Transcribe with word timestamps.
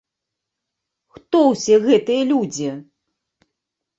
Хто 1.17 1.41
ўсе 1.51 1.75
гэтыя 1.83 2.23
людзі? 2.31 2.69